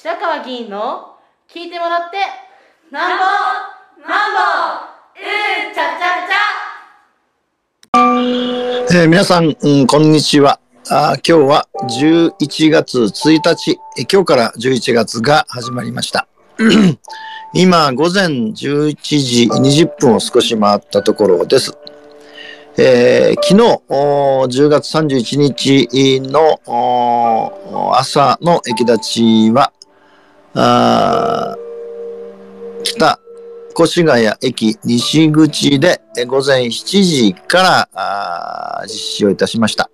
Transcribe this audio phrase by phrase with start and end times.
[0.00, 1.16] 白川議員の
[1.52, 2.18] 聞いてもらって
[2.92, 3.24] なんぼ
[4.08, 4.38] なんぼ
[5.18, 10.60] うんちゃちゃちゃ、えー、皆さん、うん、こんにちは。
[10.88, 13.76] あ今日は11月1日
[14.08, 16.28] 今日から11月が始まりました。
[17.52, 21.76] 今午前11時20分を少し回ったところです。
[22.80, 26.60] えー、昨日、10月31日の
[27.96, 29.72] 朝の駅立ちは、
[30.60, 31.56] あ
[32.82, 33.20] 北
[33.80, 39.88] 越谷駅西口で午前7時から実施をいたしました。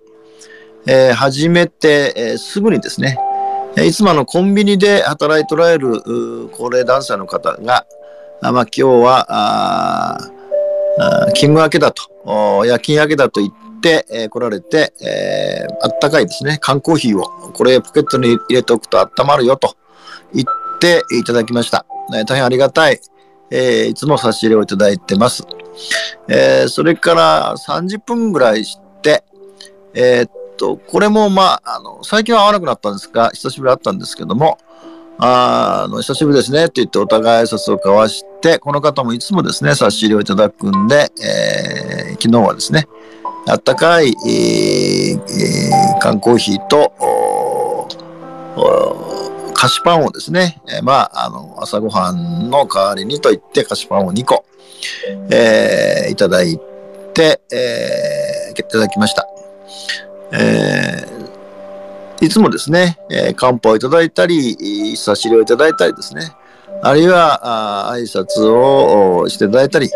[0.87, 3.17] えー、初めて、えー、すぐにですね、
[3.77, 6.01] いつものコンビニで働いておられる
[6.51, 7.85] 高齢男性の方が、
[8.41, 10.17] あまあ、今日は
[11.35, 19.75] 勤務明けだと夜勤明けだと言って、えー、来られて、えー、あったかいですね、缶コーヒーを、これポケットに入れておくと温まるよと
[20.33, 21.85] 言っていただきました。
[22.13, 22.99] えー、大変ありがたい、
[23.51, 25.43] えー、いつも差し入れをいただいてます。
[26.27, 29.23] えー、それから30分ぐらいして、
[29.93, 34.57] えー、っと、これもまあ、あの、最近は会わなくなったんですが、久しぶりあったんですけども、
[35.17, 42.87] あの、久しぶりですねって言ってお互い挨拶を交わして、この方もいつもですね、差し入れをいただくんで、えー、昨日はですね、
[43.47, 46.91] あったかい、えーえー、缶コーヒーと、
[49.65, 54.45] 菓子パンをですね、えー、まあ、あの、朝ごはんの代わりにと言って菓子パンを2個、
[55.31, 56.59] えー、いただい
[57.15, 59.27] て、えー、いただきました。
[60.31, 61.15] えー
[62.21, 66.31] いつもですね、えー、漢方をいただいたり、差し入れをいただいたりですね、
[66.81, 69.89] あるいは、あ挨拶をしていただいたり、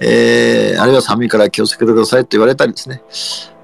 [0.00, 3.00] えー、あるいは寒いから気をつけてくださいと言われたりですね、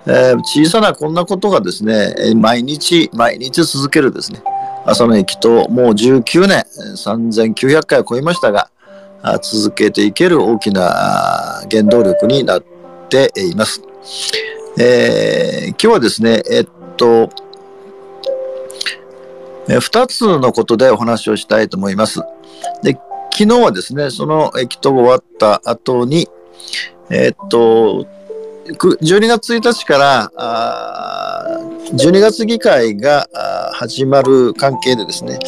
[0.06, 4.40] えー、小さなこんなことがですね、毎日、毎日続けるですね、
[4.90, 6.64] 朝の駅ともう19年、
[6.96, 8.70] 3900回を超えましたが、
[9.42, 12.64] 続けていける大きな原動力になっ
[13.08, 13.82] ています。
[14.80, 17.28] えー、今日はですね、えっと、
[19.68, 22.20] え2つのことでお話をしたいと思います。
[22.82, 22.98] で、
[23.32, 26.28] 昨日はですね、その駅と終わった後に、
[27.10, 28.06] え、っと、
[28.68, 31.46] 12月1日からあ
[31.92, 33.26] 12月議会が
[33.72, 35.38] 始まる関係でですね、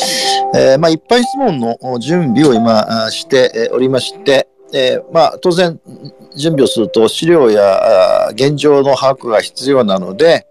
[0.55, 5.79] えー、まあ、一般質問の準備を今しておりまして、えー、まあ、当然
[6.35, 10.47] 準備をすると資料や現状の把握が必要なので、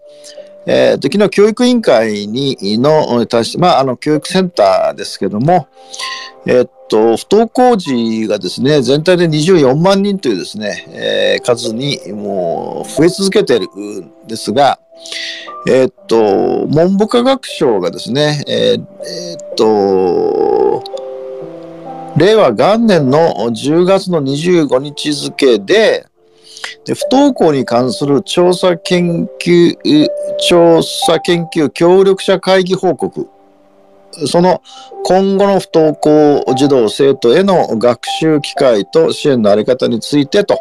[0.72, 5.66] えー、昨日教育委員会にの対して、まあ、あの教育センターですけども、
[6.46, 14.78] えー、っと不登校児がですね全体で24万人というですね、えー、数にもう増え続けているんですが、
[15.66, 20.84] えー、っと文部科学省がですね、えー、えっと
[22.16, 26.06] 令和元年の10月の25日付で、
[26.84, 29.76] で不登校に関する調査研究、
[30.48, 33.28] 調査研究協力者会議報告、
[34.26, 34.62] その
[35.04, 40.58] 今後の不登校児童生徒への学習機会と支援のあり方についてと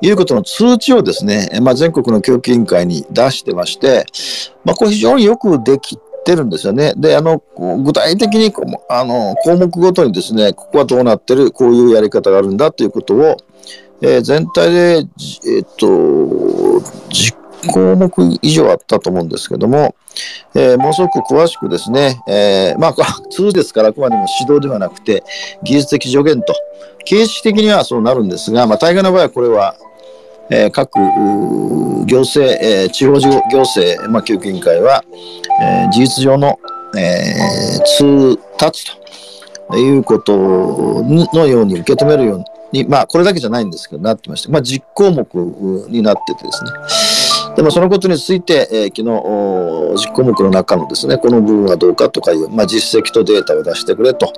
[0.00, 4.04] いうことの通知をですね、まあ、全国の教育委員会に出してまして、
[4.64, 6.92] まあ、これ非常によくできてるんですよね。
[6.96, 8.52] で、あの、具体的に
[8.90, 13.36] あの項目ごとにですね、ここはどうなってる、こういうやり方があるんだということを、
[14.00, 15.06] えー、全体で、
[15.46, 19.94] えっ、と、10項目以上あったと思うんですけども、
[20.54, 22.94] えー、ものすごく詳しくですね、えー、まあ、
[23.30, 25.24] 通ですから、あくまでも指導ではなくて、
[25.62, 26.54] 技術的助言と、
[27.04, 29.76] 形式的にはそうなるんですが、まあ、大概の場合はこれは、
[30.50, 30.96] えー、各
[32.06, 35.04] 行政、えー、地方行政、まあ、教育委員会は、
[35.60, 36.58] えー、事実上の、
[36.96, 38.86] えー、通達
[39.68, 45.34] ということのように受け止めるようにに、まあ、これだけじゃないんですけど、なってまして、まあ、実項目
[45.88, 46.70] になっててですね。
[47.56, 54.30] でもそのことについて、えー、昨日、実項目の中のですね、この部分はどうかとかいう、まあ、実績とデータを出してくれと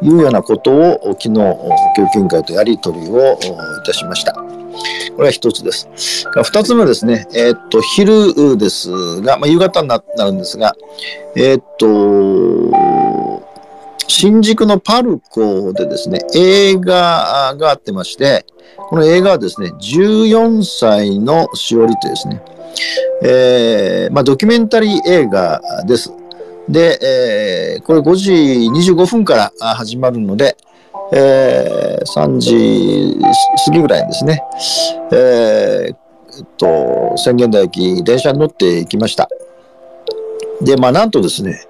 [0.00, 4.32] いうようなことを、昨日、教育委員会とやり取りをいたしました。
[4.32, 4.42] こ
[5.18, 5.88] れは一つです。
[6.42, 10.74] 二つ目ですね、えー、っと、昼ですが、まあ、夕方になるんですが、
[11.36, 11.86] えー、っと、
[14.08, 18.44] 新宿のパルコでですね、映画があってまして、
[18.76, 22.42] この映画はですね、14歳のしおりとですね、
[23.22, 26.10] えー、まあ、ドキュメンタリー映画です。
[26.68, 28.32] で、えー、これ5時
[28.92, 30.56] 25分から始まるので、
[31.12, 33.16] えー、3時
[33.66, 34.42] 過ぎぐらいですね、
[35.12, 35.96] えー、
[36.38, 39.28] えっと、宣言台駅、電車に乗って行きました。
[40.60, 41.60] で、まあ、なんとですね、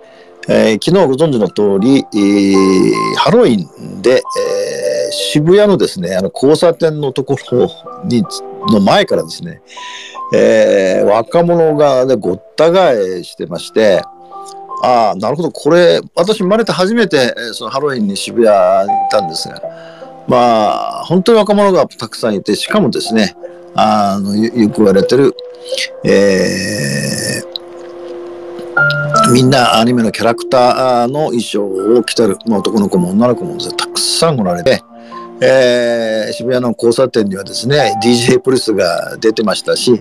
[0.49, 7.71] えー昨日ご存知の通り、えーハロウィンで、えー渋谷のですね、あの交差点のところ
[8.05, 8.23] に、
[8.71, 9.61] の前からですね、
[10.35, 14.03] えー若者が、ね、ごった返してまして、
[14.83, 19.61] ああ、なるほど、これ、私生まれて初めて、そのハロウィンに渋谷に行ったんですが、
[20.29, 23.35] まあ、本当に若者がたくさんいて、しかもですね、
[23.75, 25.35] あの、よよく言われてる、
[26.05, 27.48] えー
[29.33, 34.83] みんなアニメのキャラクターの衣装を着てる、まあ、男の子も女の子もたくさんおられて、
[35.43, 40.01] えー渋谷の交差点にはですね DJ プリスが出てましたし、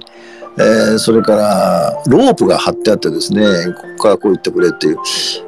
[0.57, 3.41] えーそれからロープが張ってあってですね
[3.73, 4.97] ここからこう行ってくれっていう、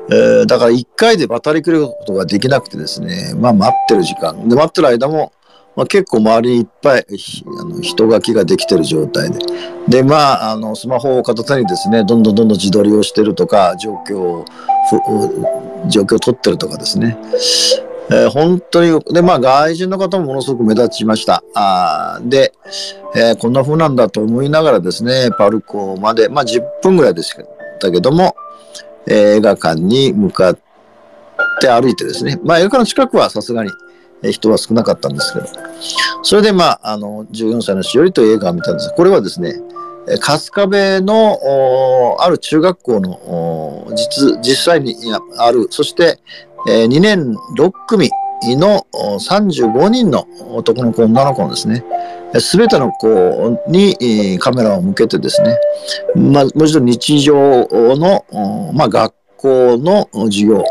[0.09, 4.47] えーだから1回で渡りきることができなくてですねまあ待ってる時間。
[4.47, 5.31] で待ってる間も、
[5.79, 7.05] まあ、結構周りにいっぱい
[7.61, 9.39] あの人垣ができてる状態で。
[9.87, 14.45] でまああのスマホを片手にですねどんどんどんどん自撮りをしてるとか状況を
[15.87, 17.17] 状況を撮ってるとかですね、
[18.11, 21.43] えー本当にでまあ外人の方もものすごく目立ちました。
[21.55, 22.51] あで、
[23.15, 27.33] えーこんな風なんだと思いながらですねパルコまでまあ10分ぐらいでし
[27.79, 28.35] たけども、
[29.07, 30.59] え映画館に向かっ
[31.61, 32.37] て歩いてですね。
[32.43, 33.71] まあ映画館の近くはさすがに
[34.23, 35.45] 人は少なかったんですけど。
[36.23, 38.93] それでまあ、あの、14歳のしおりという映画を見たんです。
[38.95, 39.61] これはですね、
[40.21, 44.95] 春日部のある中学校の実実際に
[45.37, 46.19] ある、そして、
[46.67, 48.09] え2年6組
[48.57, 51.83] の35人の男の子、女の子のですね、
[52.39, 55.57] すべての子にカメラを向けてですね、
[56.15, 57.35] まあ、もちろん日常
[57.95, 58.25] の、
[58.73, 60.63] まあ、学校の授業、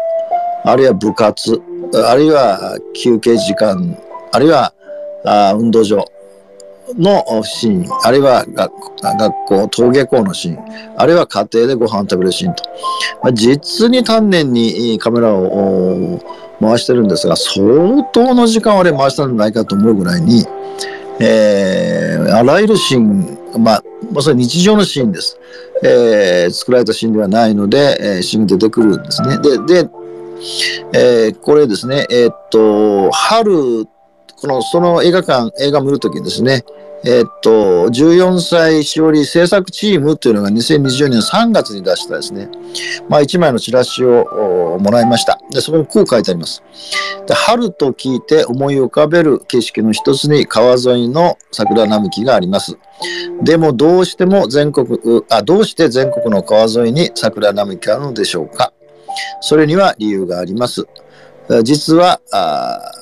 [0.64, 1.60] あるいは部活、
[1.94, 3.96] あるいは休憩時間、
[4.32, 4.72] あるいは
[5.24, 6.04] あ運動場
[6.96, 8.70] のシーン、あるいは学
[9.46, 10.58] 校、登下校のシーン、
[10.96, 12.64] あるいは家庭でご飯を食べるシーンと、
[13.22, 16.20] まあ、実に丹念にカメラを
[16.60, 20.44] 回してるんですが、相当の時間をあれ回したんじゃないかと思うぐらいに、
[21.20, 23.82] えーあらゆるシーン、まあ、
[24.12, 25.38] まさに日常のシーンです。
[25.82, 29.38] えー作られたシーンではないので、えーシーン出てくるんですね。
[29.38, 29.90] で、で、
[30.92, 33.86] えーこれですね、えーっと、春、
[34.40, 36.64] この、その映画館、映画見るときにですね、
[37.04, 42.48] えーっと、14歳しおり制作チームというのが2020年3月に出したですね、
[43.08, 45.38] まあ1枚のチラシをもらいました。
[45.50, 46.62] で、そこにこう書いてあります。
[47.26, 52.78] で春と聞いて思い浮かべる景色の一つに川沿いの桜並木があります。
[53.42, 54.98] でもどうしても全国、
[55.30, 58.72] あ、どうして全国の川沿いに桜並木があるのでしょうか
[59.40, 60.86] それには理由があります。
[61.62, 62.20] 実は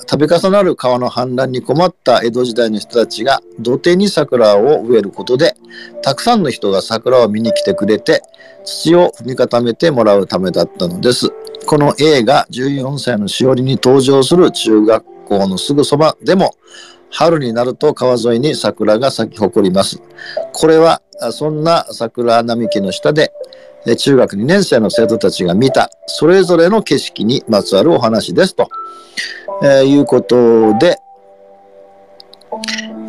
[0.07, 5.57] 度重なる川の氾濫に困った江戸時代の人たちが土手に桜を植えることで
[6.01, 8.23] たくさんの人が桜を見に来てくれて
[8.65, 11.31] 土を踏み固めてもらうためだったのです。
[11.67, 16.55] この映画14歳のしおりに登場する中学校のすぐそばでも
[17.11, 20.01] 春になると川沿いに桜が咲き誇ります。
[20.53, 21.03] これは
[21.33, 23.33] そんな桜並木の下で
[23.95, 28.69] 中学2年生の生徒たちが見たそれぞれの景色にまつわるお話ですと、
[29.63, 30.99] えーいうことで、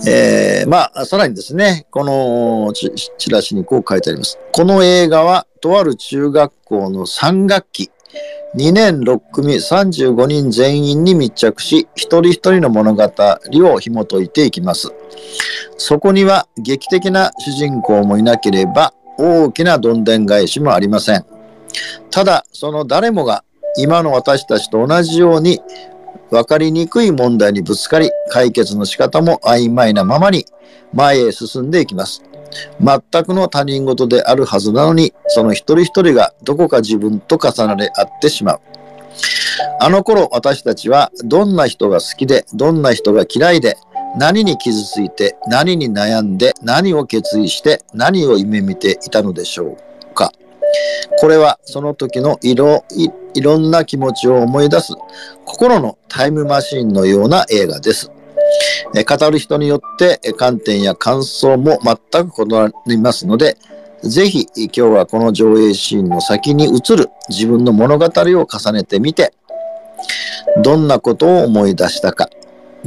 [0.07, 4.37] えーまあ、さらにですね、このチラシにこう書いてあります。
[4.51, 7.91] この映画は、とある中学校の3学期、
[8.55, 14.93] 2年6組35人全員に密着し、一人一人の物語を紐解いていきます。
[15.77, 21.25] そこには劇的な主人公もいなければ、大きなどんでん返しもありません。
[22.11, 23.43] ただ、その誰もが
[23.77, 25.61] 今の私たちと同じように
[26.29, 30.45] 分かりにくい問題にぶつかり、解決の仕方も曖昧なままに
[30.93, 32.23] 前へ進んでいきます。
[32.79, 38.61] 全くの他人事であるはずなのに、その一人一人がどこか自分と重なり合ってしまう。
[39.79, 43.77] あの頃私たちはどんな人が好きで、どんな人が嫌いで、
[44.17, 49.77] 何に傷ついて、何に悩んで、何を決意して、何を夢見ていたのでしょ
[50.11, 50.33] うか。
[51.19, 52.83] これはその時のいろ
[53.35, 54.93] いろんな気持ちを思い出す
[55.45, 58.11] 心のタイムマシンのような映画です。
[58.95, 63.57] え語る人によって観点や感想も全く異なりますので、
[64.01, 69.33] ぜひ今日はこの上映シーンの先に映る自分の物語を重ねてみて、
[70.63, 72.29] どんなことを思い出したか、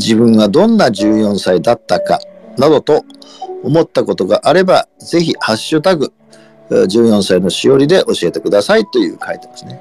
[0.00, 2.18] 自分がどんな14歳だったか、
[2.56, 3.04] などと
[3.62, 6.12] 思ったことがあれば、ぜひハッシュタグ、
[6.70, 9.80] 14歳のしおりで教えてくださいという書いてますね。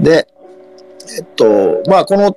[0.00, 0.28] で、
[1.16, 2.32] えっと、まあ、この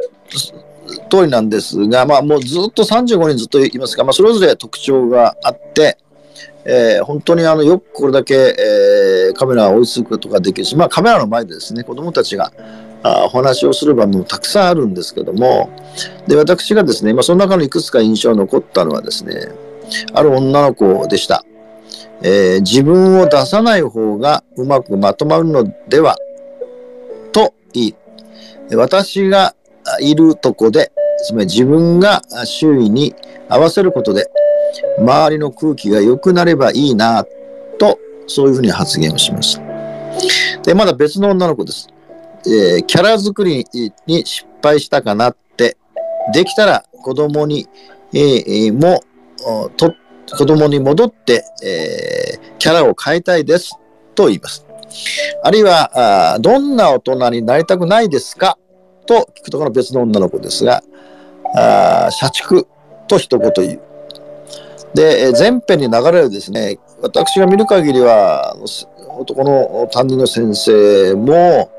[1.10, 5.98] 通りなんですが、まあ、もうずっと35人ずっといますが、まあ、それぞれ特徴があって、
[6.66, 12.52] えー、本当にあのよくこれだけ、えー、カメラが追いつくことができるし、まあ、カメラの前でですね子どもたちが
[13.04, 15.70] あお話をする場面もたくさんあるんですけども。
[16.28, 19.50] で私がですね、まあ、その中のいくつか印象が残ったのはですね
[20.14, 21.44] ある女の子でした、
[22.22, 26.16] えー、自分を出さない方がうまくまとまるのでは？
[27.34, 27.96] といい
[28.76, 29.56] 私が
[30.00, 30.92] いるとこで
[31.26, 33.16] つまり自分が周囲に
[33.50, 34.32] 合わせることで
[35.00, 37.26] 周りの空気が良くなればいいな
[37.80, 39.64] とそういうふうに発言をしました。
[40.62, 41.90] でまだ別の女の子です。
[42.46, 43.66] えー、キャラ作り
[44.08, 45.78] に失敗したかなって、
[46.34, 47.68] できたら子供に、
[48.14, 49.04] えー、も、
[49.78, 49.94] と、
[50.38, 53.78] 子供に戻って、えー、キャラを変えたいです
[54.16, 54.66] と言います。
[55.44, 58.58] あるいは、あどんな大人になりたくないですか？
[59.06, 60.84] と聞くところ別の女の子ですが、
[61.56, 62.68] あ社畜
[63.08, 63.82] と一言言う。
[64.94, 68.56] で、前編に流れるですね、私が見る限りは、
[69.18, 71.72] 男の担任の先生も、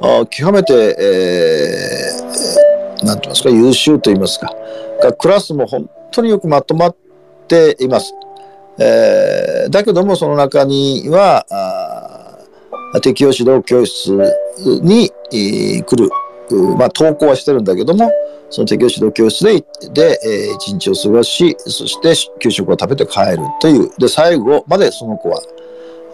[0.00, 4.52] あ極めて、えー、なんて言いますか、優秀と言いますか、
[5.18, 6.96] クラスも本当によくまとまっ
[7.48, 8.14] ています。
[8.78, 14.10] えー、だけども、その中には、あ適応指導教室
[14.82, 16.10] に、えー、来る、
[16.76, 18.10] まあ、登校はしてるんだけども、
[18.50, 19.60] その適応指導教室で、
[19.92, 25.42] で、えー、一日を過ごし、そして給食を食べて帰るという、で、最後までその子は、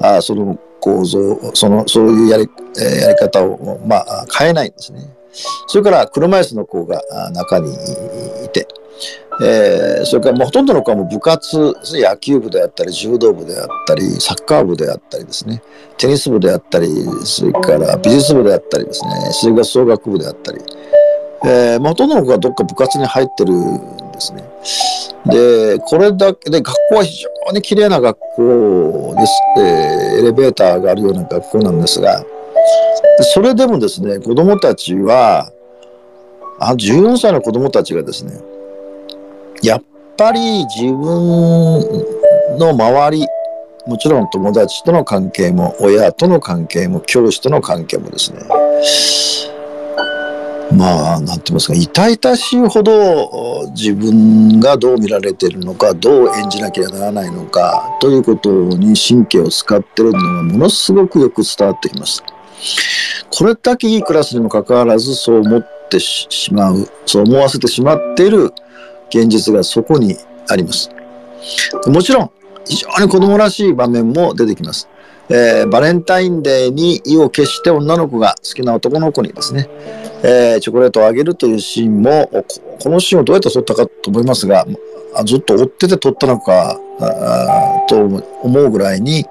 [0.00, 5.00] あその構造、その、そういうやり、えー、やり方を、まあ、変えないんですね。
[5.68, 7.72] それから車椅子の子が中に
[8.44, 8.66] いて、
[9.40, 15.62] えー、それからもうほとんどの子はもう部活、野球部であったり、柔道部であったり、サッカー部であったりですね、
[15.96, 16.88] テニス部であったり、
[17.24, 20.60] それから美術部であったりですね、数学総学部であったり、
[21.44, 25.76] えー、ほとんどの子がどっか部活に入ってるんですね。
[25.76, 29.32] で、これだけで学校は非常に綺麗な学校です。
[29.58, 32.24] えー、エレベーターがあるような学校なんですが、
[33.34, 35.50] それでもですね、子供たちは、
[36.58, 38.40] あ14歳の子供たちがですね、
[39.62, 39.82] やっ
[40.16, 43.26] ぱり自分の周り、
[43.86, 48.40] もちろん友達との関係も、親との関係も、教師との関係もですね、
[50.76, 62.22] まあ、なんて言いますか、痛々しいほど自分がどう見られてるのか、どう演じなきゃならないのか、ということに神経を使ってるのがものすごくよく伝わってきます。
[63.30, 68.52] これだけいいクラスにもかかわらず、そう思ってしまう、そう思わせてしまっている
[69.08, 70.16] 現実がそこに
[70.48, 70.90] あります。
[71.86, 72.30] もちろん、
[72.64, 74.88] 非常に子供らしい場面も出てきます。
[75.28, 79.68] えー、バレンタインデーに意を決して女の子が好きな男の子にですね、
[80.24, 82.28] えー、チョコレートをあげるというシーンも、
[82.82, 84.66] このシーンをどうやって撮ったかと思いますが、
[85.24, 86.78] ずっと追ってて撮ったのか、
[87.88, 87.98] と
[88.42, 89.24] 思うぐらいに、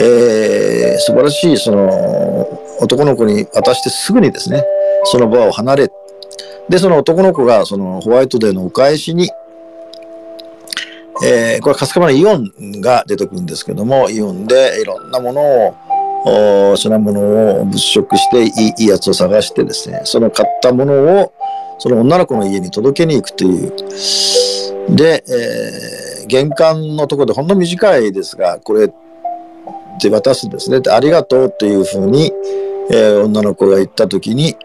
[0.00, 4.64] えー、素晴らしい、その、男の子に渡してすぐにですね、
[5.04, 5.88] その場を離れ、
[6.68, 9.28] で、その男の子が、そのホワイトデーのお返しに、
[11.22, 15.42] えー、これ、春日村イオンが出てくるんですけども、イオンでいろんなもの
[16.24, 17.20] を、品物
[17.60, 21.32] を物色していいいいやつを探してですね、その買ったものを
[21.78, 23.72] その女の子の家に届けに行くという。
[24.94, 28.92] で、えー、玄関のところでほんの短いですが、これ
[29.98, 30.80] で渡すんですね。
[30.80, 32.32] でありがとうというふうに、
[32.90, 34.56] えー、女の子が言ったときに、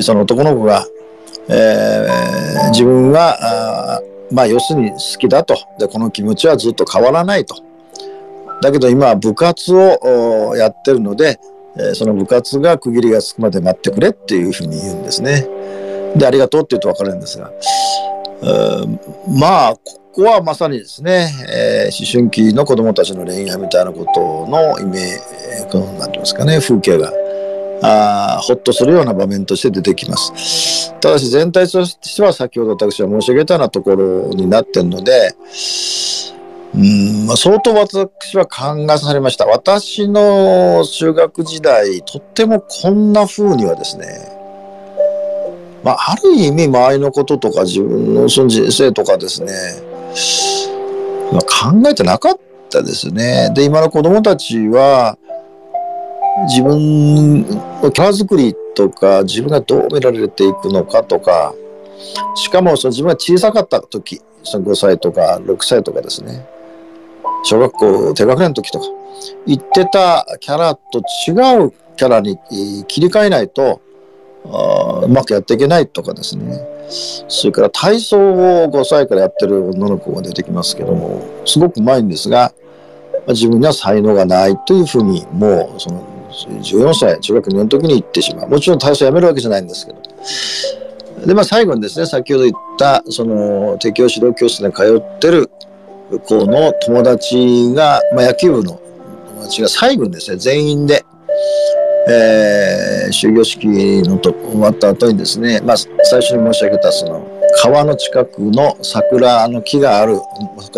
[0.00, 0.86] その男の子が、
[1.48, 5.56] えー、自分は、あまあ要するに好きだと。
[5.78, 7.56] で、この気持ちはずっと変わらないと。
[8.62, 11.38] だけど今は部活をやってるので、
[11.94, 15.46] その部活が区切りがつくまで待ってくれっていうふうに言うんですね。
[16.16, 17.50] で、ありがとうって言うと分かるんですが、
[19.28, 27.12] まあ、ここはまさにですね、えー、思春期の子供たちの恋愛みたいなことのイメージ、この、なんて言いますかね、風景が、
[27.86, 30.94] あほっとするような場面として出てきます。
[31.00, 35.34] ただし全体としては先ほど私は申し上げたようなところになってるので、
[36.74, 39.44] うんま、相当私は考えされました。
[39.44, 44.06] 私の中学時代、とってもこんな風にはですね、
[45.84, 49.52] まあ、ある意味周りのこととか自分のその人生とかですね、
[51.32, 52.38] まあ、考えてなかっ
[52.70, 53.50] たですね。
[53.54, 55.18] で、今の子供たちは、
[56.48, 57.42] 自分
[57.80, 61.54] のキャラ作りとか、自分がどう見られていくのかとか、
[62.34, 66.46] しかもその自分が小さかった時、その5歳とか6歳とかですね、
[67.44, 68.86] 小学校低学年の時とか、
[69.46, 72.38] 言ってたキャラと違うキャラに
[72.88, 73.80] 切り替えないと、
[74.44, 76.66] うまくやっていけないとかですね。
[77.28, 82.52] それから体操を5歳からやってる女の子が出てきますけどもすごくうまいんですが
[83.28, 86.06] 自分には才能がないというふうにもうその
[86.48, 88.48] 14歳中学2年の時に言ってしまう。
[88.48, 91.26] もちろん体操やめるわけじゃないんですけど。
[91.26, 95.50] でまあ最後にですね先ほど言ったその適応指導教室で通ってる
[96.26, 98.80] 子の友達が、まあ、野球部の
[99.28, 101.04] 友達が最後にですね全員で
[102.06, 107.26] えー、終業式のと終わった後にですね、まあ、最初に申し上げたその
[107.62, 110.18] 川の近くの桜の木がある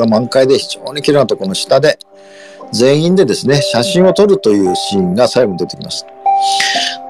[0.09, 1.99] 満開で非常に綺麗なところの下で
[2.73, 6.07] 全員でですね写真を撮るというシーンが最後に出てきます。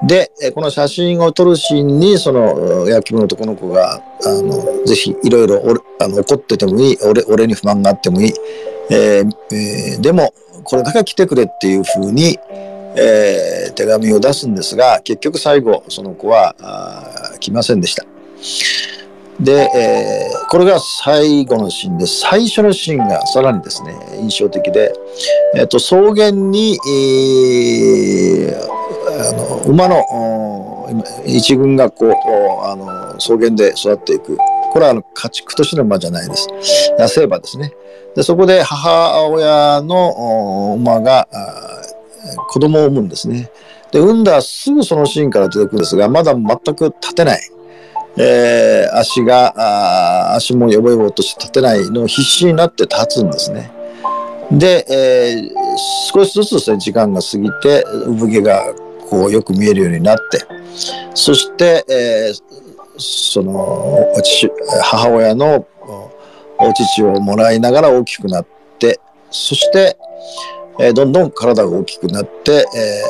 [0.07, 8.33] でこの写真を撮るシーンにその野球部の男の子があのぜひいろいろ怒っててもいい俺俺に不満があってもいい、
[8.91, 10.33] えーえー、でも
[10.63, 12.37] これだけは来てくれっていうふうに
[12.99, 16.55] えー、手紙を出すんですが結局最後その子は
[17.39, 18.03] 来ませんでした。
[19.39, 24.93] で、えー、これが最後のシーンです最初のシーンがさらにですね印象的で、
[25.55, 30.03] えーと、草原に、えー、あの馬の
[31.25, 32.11] 一軍がこう
[32.65, 34.37] あの草原で育っていく
[34.71, 36.47] これはあの家畜としての馬じゃないです
[36.97, 37.73] 野生馬ですね
[38.15, 41.27] でそこで母親の馬が
[42.47, 43.49] 子供を産むんですね。
[43.91, 47.51] で、産んだすぐそのシーンから出てくるんですが、まだ全く立てない。
[48.19, 53.71] えー、足が、足もよぼよぼとして立てないのを必死になって立つんですね。
[54.51, 55.49] で、えー、
[56.13, 58.73] 少しずつですね、時間が過ぎて、産毛が
[59.09, 60.45] こうよく見えるようになって、
[61.13, 62.41] そして、えー、
[62.97, 64.13] その、
[64.83, 65.67] 母親の
[66.59, 68.47] お乳をもらいながら大きくなっ
[68.79, 69.97] て、そして、
[70.79, 73.01] えー、どんどん体が大きくなって、え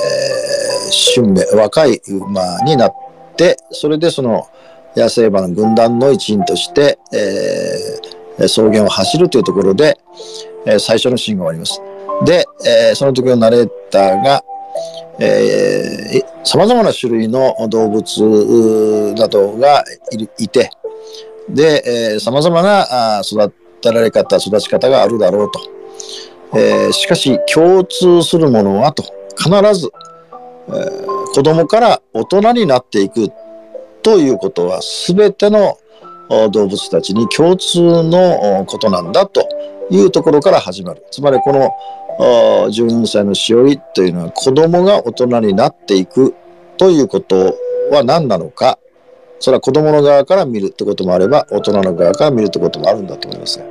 [0.89, 2.93] ー、春芽、若い馬になっ
[3.35, 4.47] て、それでその
[4.97, 9.95] 野生馬の軍団の一員として、えー、草原を走るというところで、
[10.65, 11.81] えー、最初のシーンが終わります。
[12.25, 14.43] で、えー、その時のナレーターが、
[15.19, 19.83] えー、様々な種類の動物などが
[20.39, 20.71] いて、
[21.47, 25.77] で、えー、様々な育てられ方、育ち方があるだろうと。
[26.55, 29.03] えー、しかし共通するものはと
[29.37, 29.91] 必ず、
[30.69, 33.29] えー、子供から大人になっていく
[34.07, 35.77] ということは全ての
[36.29, 39.45] 動物たちに共通のことなんだと
[39.91, 41.03] いうところから始まる。
[41.11, 41.75] つまりこの
[42.69, 46.33] 14歳のしおりというのは子供が大人になっていく
[46.77, 47.57] ということ
[47.91, 48.79] は何なのか
[49.39, 53.65] それは子供の側から見るってこともあれば、大人の側から見るってこともあるんだと思いますが。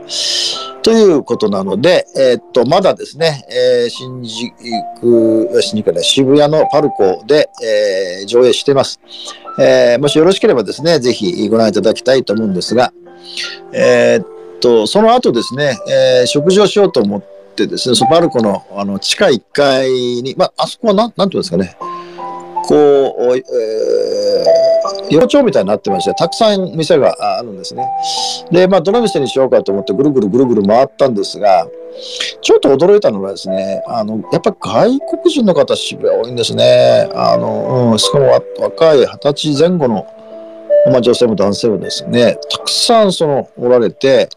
[0.83, 9.01] ということなので、えー、っと、まだですね、えー、新宿、新宿ね、渋谷のパルコで、えー、上映してます。
[9.59, 12.93] えー、もしよろしければですね、ぜひご覧いただきたいと思うんですが、
[13.73, 17.23] え、っと、その後ですね、えー、食事をしようと思っ
[17.57, 21.77] てですね、そのパルコのあの地下1階に、まあ、あそこはなん、なんていうんですかね、
[22.67, 27.89] こう、えー、幼鳥みたいになってまして、たくさん店があるんですね。
[28.51, 31.67] で、まあ、どの店にしようかと思ってぐるぐるぐるぐる回ったんですが、
[32.41, 37.09] ちょっと驚いたのがですね、あの、やっぱ外国人の方、渋谷多いんですね。
[37.15, 40.07] あの、うん、しかも若い二十歳前後の、
[40.91, 44.29] まあ、女性も男性もですね、たくさんその、おられて、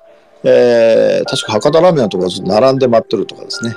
[0.43, 3.75] えー、確か博多ラーメンのところずっと並んで待ってるとかですね。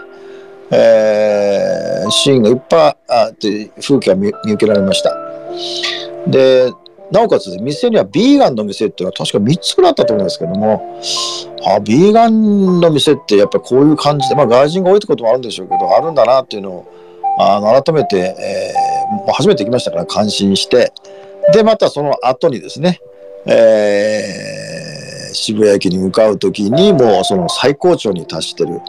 [0.73, 5.15] えー、シーンがいっぱいあって風景が見受けられました。
[6.27, 6.73] で、
[7.11, 11.03] なおかつ店にはビーガンの店っていうのは確か3つくらいあったと思うんですけども、
[11.67, 16.87] あ、ビーガンの店ってやっぱこういう感じで、まあ外人が多いってこともあるんでしょうけど、あるんだなっていうのを、
[17.39, 20.93] あの改めて、えー、初めて行きましたから感心して、
[21.53, 22.99] で、またその後にですね、
[23.47, 24.82] えー、
[25.33, 28.81] 渋谷駅に向かう時にもうその最高潮に達してる。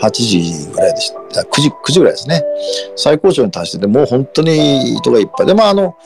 [0.00, 1.42] 8時ぐらいでした。
[1.42, 2.42] 9時、9時ぐらいですね。
[2.96, 5.46] 最高潮に達してて、もう本当に人がいっぱい。
[5.46, 5.96] で、まあ、あの、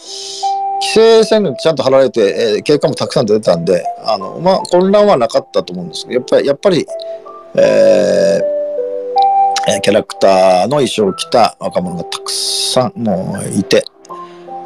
[0.80, 2.20] 規制線がちゃんと張られて、
[2.56, 6.86] えー、警官もたくさん出てたんで、あの、まあ、混乱はなかったと思うんですけど、やっぱり、やっぱり、
[7.56, 13.84] えー、キャラクターの衣装を着た若者がたくさんもういて、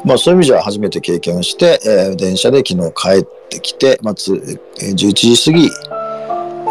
[0.05, 4.33] まあそういう意味じゃ初めて経験をして、えー、電車で昨日帰ってきて、まず、
[4.77, 5.69] 11時過ぎ、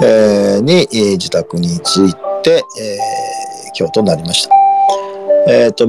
[0.04, 2.62] えー、に、自宅に着いて、えー、
[3.78, 4.54] 今日となりました。
[5.48, 5.86] えっ、ー、と、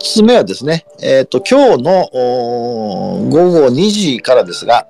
[0.00, 2.08] つ目はですね、えっ、ー、と、今日の
[3.28, 4.86] 午後2時からですが、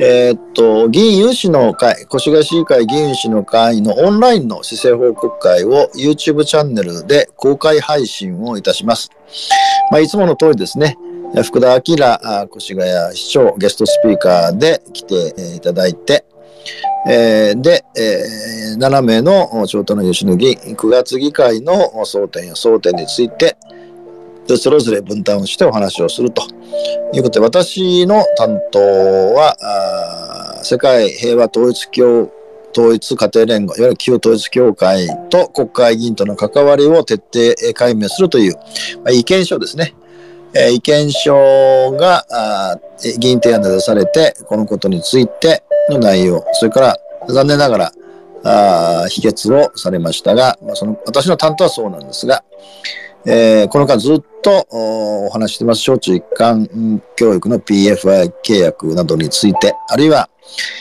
[0.00, 9.10] えっ、と、議員有志の会、越谷市議会議員有志の会のオンラインの施政報告会を YouTube チャンネルで公開配信をいたします。
[9.90, 10.96] まあ、いつもの通りですね、
[11.42, 16.24] 福田明越谷市長ゲストスピーカーで来ていただいて、
[17.08, 21.72] えー、で、えー、7名の長党の吉野議員、9月議会の
[22.04, 23.56] 争点や争点について、
[24.46, 26.42] でそれぞれ分担をしてお話をすると
[27.12, 28.78] いうことで、私の担当
[29.34, 32.30] は、世界平和統一教
[32.76, 38.54] 統一家庭連合、いわゆる旧統一教会と国会議員との関わりを徹底解明するという、
[38.96, 39.94] まあ、意見書ですね。
[40.54, 42.26] えー、意見書が
[43.18, 46.96] 議員提案で出されて、このことについての内容、それから
[47.28, 47.92] 残念ながら、
[48.44, 52.44] あ否決をされましたが、まあ、その私の担当はそうなんですが、
[53.28, 60.28] えー、この間ずっとお話してます、小中一貫教育の PFI 契約などについて、あるいは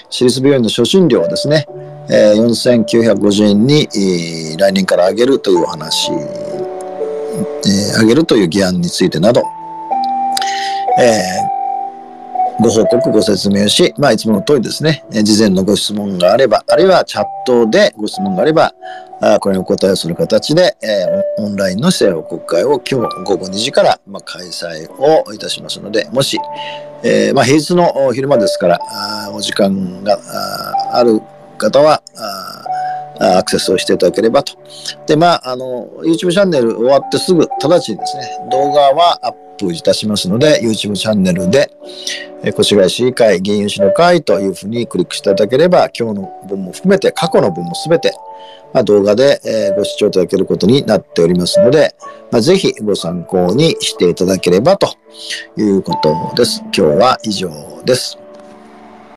[0.09, 1.65] 私立病院の初診料をですね、
[2.09, 9.41] えー、4950円に、えー、来年から上げるというお話、えー、上げるという議案についてなど、
[10.99, 11.54] えー、
[12.59, 18.73] ご報告、ご説明をし、まあ、いつもの通りですね、事前のご質問があれば、あるいはチャットでご質問があれば、
[19.21, 26.39] あこれにお答えをする形で、えー、オンラインの施政報告会を今日午後2時から、まあ、開催をいたしますので、もし、
[27.03, 30.17] えー、まあ、平日の昼間ですから、あお時間が
[30.93, 31.21] ある
[31.57, 32.54] 方はあ、
[33.19, 34.53] アクセスをしていただければと。
[35.07, 41.71] で、まあ、あの、YouTube チャンネル終わってすぐ、直ちにですね、動画はアップいたしますので、YouTube チャンネルで、
[42.43, 48.13] え越谷市議会議員有志の会というふうにクリックしていただければ、今日の分も含めて、過去の分もすべて、
[48.73, 51.95] まあ、動画で、えご視聴いただけることになっておりますので、
[52.31, 54.89] まあ、ぜひご参考にしていただければと
[55.57, 56.61] いうことです。
[56.65, 57.49] 今日は以上
[57.85, 58.24] です。